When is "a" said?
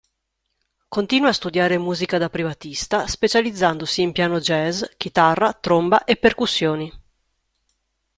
1.29-1.33